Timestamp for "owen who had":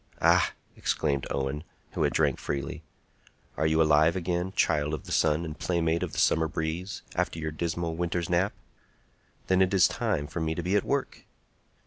1.29-2.11